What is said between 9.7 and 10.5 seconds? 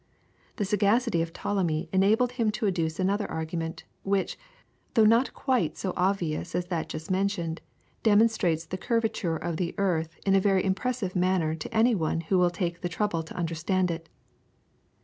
earth in a